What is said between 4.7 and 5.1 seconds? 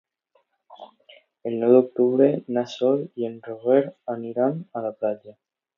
a la